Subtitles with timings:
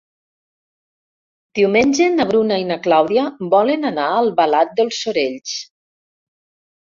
[1.59, 5.53] Diumenge na Bruna i na Clàudia volen anar a Albalat dels Sorells.